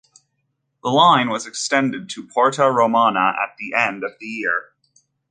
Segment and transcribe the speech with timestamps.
[0.81, 4.71] The line was extended to Porta Romana at the end of the year.